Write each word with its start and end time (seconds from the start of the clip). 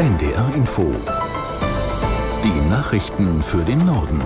NDR 0.00 0.54
Info. 0.54 0.94
Die 2.42 2.70
Nachrichten 2.70 3.42
für 3.42 3.62
den 3.62 3.84
Norden. 3.84 4.22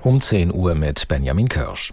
Um 0.00 0.18
10 0.18 0.50
Uhr 0.50 0.74
mit 0.74 1.06
Benjamin 1.06 1.50
Kirsch. 1.50 1.92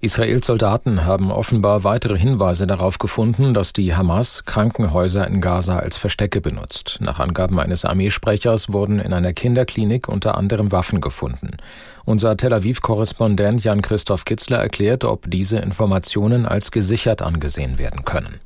Israels 0.00 0.46
Soldaten 0.46 1.04
haben 1.04 1.32
offenbar 1.32 1.82
weitere 1.82 2.16
Hinweise 2.16 2.68
darauf 2.68 2.98
gefunden, 2.98 3.52
dass 3.52 3.72
die 3.72 3.96
Hamas 3.96 4.44
Krankenhäuser 4.44 5.26
in 5.26 5.40
Gaza 5.40 5.80
als 5.80 5.96
Verstecke 5.96 6.40
benutzt. 6.40 6.98
Nach 7.00 7.18
Angaben 7.18 7.58
eines 7.58 7.84
Armeesprechers 7.84 8.72
wurden 8.72 9.00
in 9.00 9.12
einer 9.12 9.32
Kinderklinik 9.32 10.08
unter 10.08 10.38
anderem 10.38 10.70
Waffen 10.70 11.00
gefunden. 11.00 11.56
Unser 12.04 12.36
Tel 12.36 12.52
Aviv-Korrespondent 12.52 13.64
Jan-Christoph 13.64 14.24
Kitzler 14.24 14.58
erklärt, 14.58 15.02
ob 15.02 15.28
diese 15.28 15.58
Informationen 15.58 16.46
als 16.46 16.70
gesichert 16.70 17.22
angesehen 17.22 17.80
werden 17.80 18.04
können. 18.04 18.38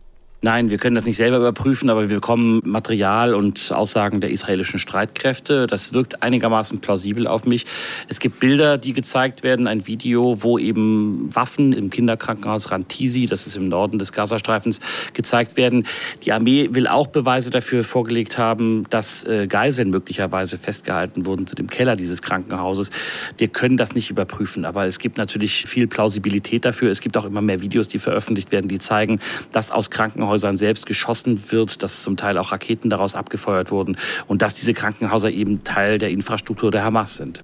Nein, 0.43 0.71
wir 0.71 0.79
können 0.79 0.95
das 0.95 1.05
nicht 1.05 1.19
selber 1.19 1.37
überprüfen, 1.37 1.91
aber 1.91 2.09
wir 2.09 2.17
bekommen 2.17 2.63
Material 2.65 3.35
und 3.35 3.73
Aussagen 3.73 4.23
der 4.23 4.31
israelischen 4.31 4.79
Streitkräfte. 4.79 5.67
Das 5.67 5.93
wirkt 5.93 6.23
einigermaßen 6.23 6.81
plausibel 6.81 7.27
auf 7.27 7.45
mich. 7.45 7.67
Es 8.09 8.21
gibt 8.21 8.41
Bilder, 8.41 8.79
die 8.79 8.95
gezeigt 8.95 9.43
werden, 9.43 9.67
ein 9.67 9.87
Video, 9.87 10.43
wo 10.43 10.59
eben 10.59 11.29
Waffen 11.35 11.75
im 11.75 11.91
Kinderkrankenhaus 11.91 12.71
Rantisi, 12.71 13.27
das 13.27 13.47
ist 13.47 13.57
im 13.57 13.69
Norden 13.69 13.99
des 13.99 14.15
Gazastreifens, 14.15 14.81
gezeigt 15.13 15.59
werden. 15.59 15.87
Die 16.23 16.33
Armee 16.33 16.71
will 16.73 16.87
auch 16.87 17.09
Beweise 17.09 17.51
dafür 17.51 17.85
vorgelegt 17.85 18.39
haben, 18.39 18.85
dass 18.89 19.25
äh, 19.25 19.47
Geiseln 19.47 19.91
möglicherweise 19.91 20.57
festgehalten 20.57 21.27
wurden 21.27 21.47
zu 21.47 21.55
dem 21.55 21.67
Keller 21.67 21.97
dieses 21.97 22.23
Krankenhauses. 22.23 22.89
Wir 23.37 23.49
können 23.49 23.77
das 23.77 23.95
nicht 23.95 24.09
überprüfen, 24.09 24.65
aber 24.65 24.87
es 24.87 24.99
gibt 25.01 25.19
natürlich 25.19 25.67
viel 25.67 25.87
Plausibilität 25.87 26.65
dafür. 26.65 26.91
Es 26.91 27.03
gibt 27.03 27.19
auch 27.19 27.27
immer 27.27 27.43
mehr 27.43 27.61
Videos, 27.61 27.89
die 27.89 27.99
veröffentlicht 27.99 28.53
werden, 28.53 28.69
die 28.69 28.79
zeigen, 28.79 29.21
dass 29.53 29.71
aus 29.71 29.91
Krankenhäusern 29.91 30.30
Krankenhäusern 30.31 30.57
selbst 30.57 30.87
geschossen 30.87 31.51
wird, 31.51 31.83
dass 31.83 32.03
zum 32.03 32.17
Teil 32.17 32.39
auch 32.39 32.53
Raketen 32.53 32.89
daraus 32.89 33.17
abgefeuert 33.17 33.73
wurden 33.73 33.97
und 34.29 34.43
dass 34.43 34.55
diese 34.55 34.75
Krankenhäuser 34.75 35.31
eben 35.31 35.65
Teil 35.65 35.99
der 35.99 36.11
Infrastruktur 36.11 36.71
der 36.71 36.85
Hamas 36.85 37.17
sind. 37.17 37.43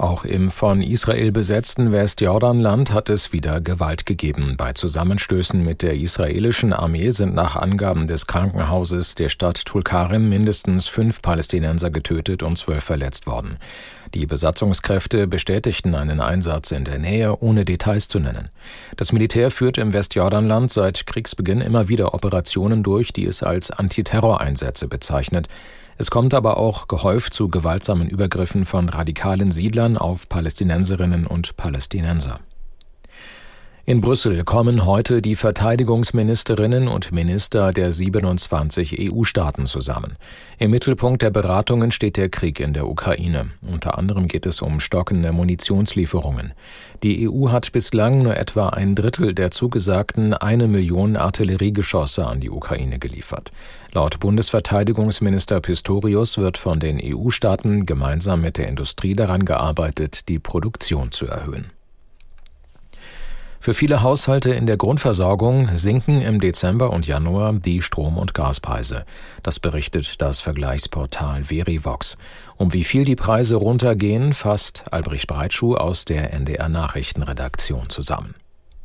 Auch 0.00 0.24
im 0.24 0.50
von 0.50 0.80
Israel 0.80 1.30
besetzten 1.30 1.92
Westjordanland 1.92 2.90
hat 2.90 3.10
es 3.10 3.34
wieder 3.34 3.60
Gewalt 3.60 4.06
gegeben. 4.06 4.54
Bei 4.56 4.72
Zusammenstößen 4.72 5.62
mit 5.62 5.82
der 5.82 5.94
israelischen 5.94 6.72
Armee 6.72 7.10
sind 7.10 7.34
nach 7.34 7.54
Angaben 7.54 8.06
des 8.06 8.26
Krankenhauses 8.26 9.14
der 9.14 9.28
Stadt 9.28 9.62
Tulkarim 9.66 10.30
mindestens 10.30 10.88
fünf 10.88 11.20
Palästinenser 11.20 11.90
getötet 11.90 12.42
und 12.42 12.56
zwölf 12.56 12.82
verletzt 12.82 13.26
worden. 13.26 13.58
Die 14.14 14.24
Besatzungskräfte 14.24 15.26
bestätigten 15.26 15.94
einen 15.94 16.22
Einsatz 16.22 16.70
in 16.70 16.86
der 16.86 16.98
Nähe, 16.98 17.36
ohne 17.38 17.66
Details 17.66 18.08
zu 18.08 18.20
nennen. 18.20 18.48
Das 18.96 19.12
Militär 19.12 19.50
führt 19.50 19.76
im 19.76 19.92
Westjordanland 19.92 20.72
seit 20.72 21.06
Kriegsbeginn 21.06 21.60
immer 21.60 21.88
wieder 21.88 22.14
Operationen 22.14 22.82
durch, 22.82 23.12
die 23.12 23.26
es 23.26 23.42
als 23.42 23.70
Antiterroreinsätze 23.70 24.88
bezeichnet. 24.88 25.48
Es 26.00 26.10
kommt 26.10 26.32
aber 26.32 26.56
auch 26.56 26.88
gehäuft 26.88 27.34
zu 27.34 27.50
gewaltsamen 27.50 28.08
Übergriffen 28.08 28.64
von 28.64 28.88
radikalen 28.88 29.50
Siedlern 29.50 29.98
auf 29.98 30.30
Palästinenserinnen 30.30 31.26
und 31.26 31.58
Palästinenser. 31.58 32.40
In 33.90 34.00
Brüssel 34.00 34.44
kommen 34.44 34.86
heute 34.86 35.20
die 35.20 35.34
Verteidigungsministerinnen 35.34 36.86
und 36.86 37.10
Minister 37.10 37.72
der 37.72 37.90
27 37.90 39.10
EU-Staaten 39.12 39.66
zusammen. 39.66 40.16
Im 40.60 40.70
Mittelpunkt 40.70 41.22
der 41.22 41.32
Beratungen 41.32 41.90
steht 41.90 42.16
der 42.16 42.28
Krieg 42.28 42.60
in 42.60 42.72
der 42.72 42.86
Ukraine. 42.86 43.50
Unter 43.68 43.98
anderem 43.98 44.28
geht 44.28 44.46
es 44.46 44.62
um 44.62 44.78
stockende 44.78 45.32
Munitionslieferungen. 45.32 46.52
Die 47.02 47.28
EU 47.28 47.48
hat 47.48 47.72
bislang 47.72 48.22
nur 48.22 48.36
etwa 48.36 48.68
ein 48.68 48.94
Drittel 48.94 49.34
der 49.34 49.50
zugesagten 49.50 50.34
eine 50.34 50.68
Million 50.68 51.16
Artilleriegeschosse 51.16 52.24
an 52.24 52.38
die 52.38 52.50
Ukraine 52.50 53.00
geliefert. 53.00 53.50
Laut 53.92 54.20
Bundesverteidigungsminister 54.20 55.60
Pistorius 55.60 56.38
wird 56.38 56.58
von 56.58 56.78
den 56.78 57.00
EU-Staaten 57.02 57.86
gemeinsam 57.86 58.42
mit 58.42 58.56
der 58.56 58.68
Industrie 58.68 59.16
daran 59.16 59.44
gearbeitet, 59.44 60.28
die 60.28 60.38
Produktion 60.38 61.10
zu 61.10 61.26
erhöhen. 61.26 61.72
Für 63.62 63.74
viele 63.74 64.02
Haushalte 64.02 64.52
in 64.52 64.64
der 64.64 64.78
Grundversorgung 64.78 65.76
sinken 65.76 66.22
im 66.22 66.40
Dezember 66.40 66.90
und 66.94 67.06
Januar 67.06 67.52
die 67.52 67.82
Strom- 67.82 68.16
und 68.16 68.32
Gaspreise. 68.32 69.04
Das 69.42 69.60
berichtet 69.60 70.22
das 70.22 70.40
Vergleichsportal 70.40 71.44
Verivox. 71.44 72.16
Um 72.56 72.72
wie 72.72 72.84
viel 72.84 73.04
die 73.04 73.16
Preise 73.16 73.56
runtergehen, 73.56 74.32
fasst 74.32 74.84
Albrecht 74.90 75.26
Breitschuh 75.26 75.74
aus 75.74 76.06
der 76.06 76.32
NDR 76.32 76.70
Nachrichtenredaktion 76.70 77.90
zusammen. 77.90 78.34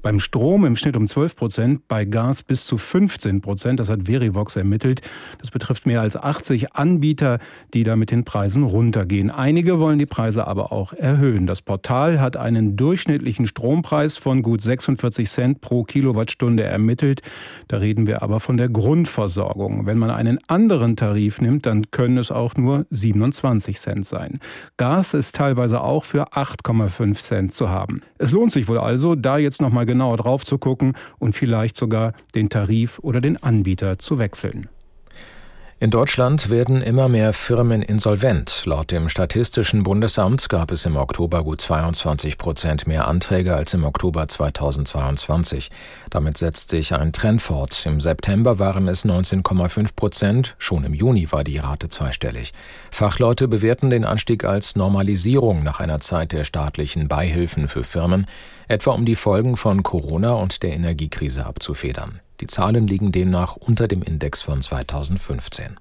Beim 0.05 0.19
Strom 0.19 0.65
im 0.65 0.75
Schnitt 0.75 0.97
um 0.97 1.07
12 1.07 1.35
Prozent, 1.35 1.87
bei 1.87 2.05
Gas 2.05 2.43
bis 2.43 2.67
zu 2.67 2.77
15 2.77 3.41
Prozent. 3.41 3.79
Das 3.79 3.89
hat 3.89 4.01
Verivox 4.05 4.55
ermittelt. 4.55 5.01
Das 5.39 5.49
betrifft 5.49 5.87
mehr 5.87 6.01
als 6.01 6.15
80 6.15 6.75
Anbieter, 6.75 7.39
die 7.73 7.83
da 7.83 7.95
mit 7.95 8.11
den 8.11 8.23
Preisen 8.23 8.61
runtergehen. 8.61 9.31
Einige 9.31 9.79
wollen 9.79 9.97
die 9.97 10.05
Preise 10.05 10.45
aber 10.45 10.71
auch 10.71 10.93
erhöhen. 10.93 11.47
Das 11.47 11.63
Portal 11.63 12.21
hat 12.21 12.37
einen 12.37 12.75
durchschnittlichen 12.75 13.47
Strompreis 13.47 14.15
von 14.17 14.43
gut 14.43 14.61
46 14.61 15.27
Cent 15.27 15.61
pro 15.61 15.83
Kilowattstunde 15.83 16.61
ermittelt. 16.61 17.23
Da 17.67 17.77
reden 17.77 18.05
wir 18.05 18.21
aber 18.21 18.39
von 18.39 18.57
der 18.57 18.69
Grundversorgung. 18.69 19.87
Wenn 19.87 19.97
man 19.97 20.11
einen 20.11 20.37
anderen 20.47 20.97
Tarif 20.97 21.41
nimmt, 21.41 21.65
dann 21.65 21.89
können 21.89 22.19
es 22.19 22.29
auch 22.29 22.53
nur 22.57 22.85
27 22.91 23.79
Cent 23.79 24.05
sein. 24.05 24.39
Gas 24.77 25.15
ist 25.15 25.35
teilweise 25.35 25.81
auch 25.81 26.03
für 26.03 26.33
8,5 26.33 27.15
Cent 27.15 27.53
zu 27.53 27.69
haben. 27.69 28.01
Es 28.19 28.31
lohnt 28.31 28.51
sich 28.51 28.67
wohl 28.67 28.77
also, 28.77 29.15
da 29.15 29.39
jetzt 29.39 29.63
noch 29.63 29.71
mal 29.71 29.87
genauer 29.95 30.17
drauf 30.17 30.43
zu 30.43 30.57
gucken 30.57 30.93
und 31.19 31.33
vielleicht 31.33 31.77
sogar 31.77 32.11
den 32.35 32.49
Tarif 32.49 32.99
oder 32.99 33.21
den 33.21 33.37
Anbieter 33.41 33.97
zu 33.97 34.19
wechseln. 34.19 34.67
In 35.85 35.91
Deutschland 35.91 36.49
werden 36.49 36.81
immer 36.81 37.07
mehr 37.07 37.31
Firmen 37.31 37.83
insolvent. 37.83 38.63
Laut 38.65 38.89
dem 38.89 39.07
Statistischen 39.07 39.83
Bundesamt 39.83 40.49
gab 40.49 40.71
es 40.71 40.83
im 40.87 40.97
Oktober 40.97 41.43
gut 41.43 41.61
22 41.61 42.39
Prozent 42.39 42.87
mehr 42.87 43.07
Anträge 43.07 43.55
als 43.55 43.75
im 43.75 43.83
Oktober 43.83 44.27
2022. 44.27 45.69
Damit 46.09 46.39
setzt 46.39 46.71
sich 46.71 46.95
ein 46.95 47.13
Trend 47.13 47.39
fort. 47.39 47.85
Im 47.85 48.01
September 48.01 48.57
waren 48.57 48.87
es 48.87 49.05
19,5 49.05 49.89
Prozent, 49.95 50.55
schon 50.57 50.85
im 50.85 50.95
Juni 50.95 51.31
war 51.31 51.43
die 51.43 51.59
Rate 51.59 51.87
zweistellig. 51.87 52.51
Fachleute 52.89 53.47
bewerten 53.47 53.91
den 53.91 54.05
Anstieg 54.05 54.43
als 54.43 54.75
Normalisierung 54.75 55.61
nach 55.61 55.79
einer 55.79 55.99
Zeit 55.99 56.31
der 56.31 56.45
staatlichen 56.45 57.07
Beihilfen 57.07 57.67
für 57.67 57.83
Firmen, 57.83 58.25
etwa 58.67 58.93
um 58.93 59.05
die 59.05 59.15
Folgen 59.15 59.55
von 59.55 59.83
Corona 59.83 60.33
und 60.33 60.63
der 60.63 60.73
Energiekrise 60.73 61.45
abzufedern. 61.45 62.21
Die 62.41 62.47
Zahlen 62.47 62.87
liegen 62.87 63.11
demnach 63.11 63.55
unter 63.55 63.87
dem 63.87 64.01
Index 64.01 64.41
von 64.41 64.61
2015. 64.61 65.77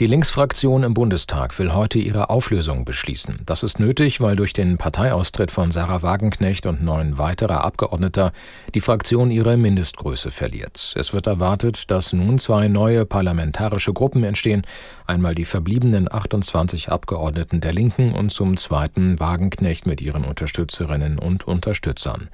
Die 0.00 0.08
Linksfraktion 0.08 0.82
im 0.82 0.92
Bundestag 0.92 1.56
will 1.60 1.72
heute 1.72 2.00
ihre 2.00 2.28
Auflösung 2.28 2.84
beschließen. 2.84 3.42
Das 3.46 3.62
ist 3.62 3.78
nötig, 3.78 4.20
weil 4.20 4.34
durch 4.34 4.52
den 4.52 4.76
Parteiaustritt 4.76 5.52
von 5.52 5.70
Sarah 5.70 6.02
Wagenknecht 6.02 6.66
und 6.66 6.82
neun 6.82 7.16
weiterer 7.16 7.62
Abgeordneter 7.62 8.32
die 8.74 8.80
Fraktion 8.80 9.30
ihre 9.30 9.56
Mindestgröße 9.56 10.32
verliert. 10.32 10.94
Es 10.98 11.14
wird 11.14 11.28
erwartet, 11.28 11.92
dass 11.92 12.12
nun 12.12 12.38
zwei 12.38 12.66
neue 12.66 13.06
parlamentarische 13.06 13.92
Gruppen 13.92 14.24
entstehen, 14.24 14.62
einmal 15.06 15.36
die 15.36 15.44
verbliebenen 15.44 16.12
28 16.12 16.90
Abgeordneten 16.90 17.60
der 17.60 17.72
Linken 17.72 18.14
und 18.14 18.30
zum 18.30 18.56
zweiten 18.56 19.20
Wagenknecht 19.20 19.86
mit 19.86 20.00
ihren 20.00 20.24
Unterstützerinnen 20.24 21.20
und 21.20 21.46
Unterstützern. 21.46 22.30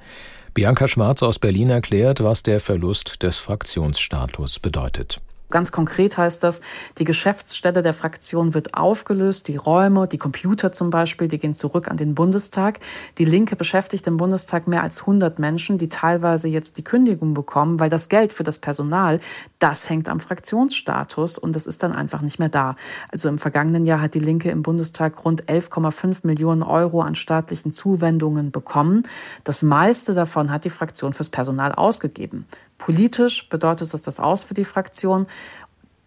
Bianca 0.53 0.85
Schwarz 0.85 1.23
aus 1.23 1.39
Berlin 1.39 1.69
erklärt, 1.69 2.21
was 2.21 2.43
der 2.43 2.59
Verlust 2.59 3.23
des 3.23 3.37
Fraktionsstatus 3.37 4.59
bedeutet. 4.59 5.21
Ganz 5.51 5.71
konkret 5.71 6.17
heißt 6.17 6.43
das, 6.43 6.61
die 6.97 7.03
Geschäftsstelle 7.03 7.81
der 7.81 7.93
Fraktion 7.93 8.53
wird 8.53 8.73
aufgelöst, 8.73 9.47
die 9.47 9.57
Räume, 9.57 10.07
die 10.07 10.17
Computer 10.17 10.71
zum 10.71 10.89
Beispiel, 10.89 11.27
die 11.27 11.37
gehen 11.37 11.53
zurück 11.53 11.89
an 11.89 11.97
den 11.97 12.15
Bundestag. 12.15 12.79
Die 13.17 13.25
Linke 13.25 13.55
beschäftigt 13.55 14.07
im 14.07 14.17
Bundestag 14.17 14.67
mehr 14.67 14.83
als 14.83 15.01
100 15.01 15.39
Menschen, 15.39 15.77
die 15.77 15.89
teilweise 15.89 16.47
jetzt 16.47 16.77
die 16.77 16.83
Kündigung 16.83 17.33
bekommen, 17.33 17.79
weil 17.79 17.89
das 17.89 18.09
Geld 18.09 18.33
für 18.33 18.43
das 18.43 18.59
Personal, 18.59 19.19
das 19.59 19.89
hängt 19.89 20.09
am 20.09 20.19
Fraktionsstatus 20.19 21.37
und 21.37 21.55
das 21.55 21.67
ist 21.67 21.83
dann 21.83 21.93
einfach 21.93 22.21
nicht 22.21 22.39
mehr 22.39 22.49
da. 22.49 22.75
Also 23.11 23.29
im 23.29 23.37
vergangenen 23.37 23.85
Jahr 23.85 24.01
hat 24.01 24.13
die 24.13 24.19
Linke 24.19 24.49
im 24.49 24.63
Bundestag 24.63 25.23
rund 25.25 25.45
11,5 25.45 26.25
Millionen 26.25 26.63
Euro 26.63 27.01
an 27.01 27.15
staatlichen 27.15 27.71
Zuwendungen 27.71 28.51
bekommen. 28.51 29.03
Das 29.43 29.61
meiste 29.61 30.13
davon 30.13 30.51
hat 30.51 30.65
die 30.65 30.69
Fraktion 30.69 31.13
fürs 31.13 31.29
Personal 31.29 31.73
ausgegeben. 31.73 32.45
Politisch 32.81 33.47
bedeutet 33.47 33.93
das 33.93 34.01
das 34.01 34.19
aus 34.19 34.43
für 34.43 34.55
die 34.55 34.65
Fraktion. 34.65 35.27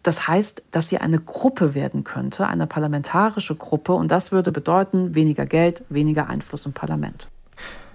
Das 0.02 0.26
heißt, 0.26 0.64
dass 0.72 0.88
sie 0.88 0.98
eine 0.98 1.20
Gruppe 1.20 1.74
werden 1.74 2.02
könnte, 2.02 2.48
eine 2.48 2.66
parlamentarische 2.66 3.54
Gruppe. 3.54 3.92
Und 3.92 4.10
das 4.10 4.32
würde 4.32 4.50
bedeuten, 4.50 5.14
weniger 5.14 5.46
Geld, 5.46 5.84
weniger 5.88 6.28
Einfluss 6.28 6.66
im 6.66 6.72
Parlament. 6.72 7.28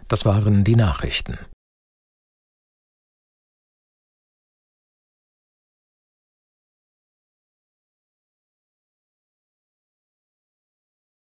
Das 0.08 0.24
waren 0.24 0.64
die 0.64 0.78
Nachrichten. 0.78 1.38